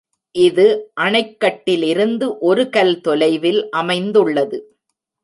[0.35, 0.65] இது
[0.93, 4.59] அணைக் கட்டிலிருந்து ஒருகல் தொலைவில் அமைந்துள்ளது.